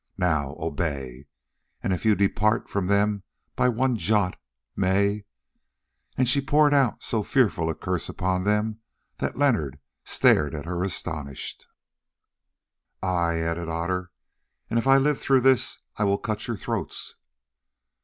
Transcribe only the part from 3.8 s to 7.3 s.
jot, may——" and she poured out so